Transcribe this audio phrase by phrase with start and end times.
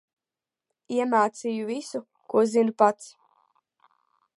[0.95, 2.03] Iemācīju visu,
[2.35, 3.15] ko zinu pats.